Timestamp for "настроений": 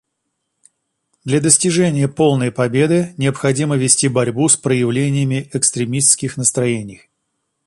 6.37-7.07